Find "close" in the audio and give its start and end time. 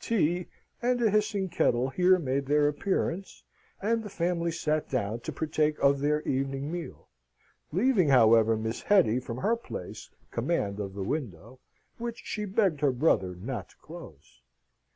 13.76-14.42